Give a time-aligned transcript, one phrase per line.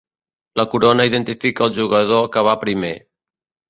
[0.59, 2.95] La corona identifica el jugador que va primer.